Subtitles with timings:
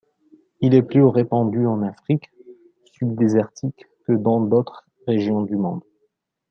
[0.61, 2.31] Il est plus répandu en Afrique
[2.93, 5.83] subdésertique que dans d'autres régions du monde.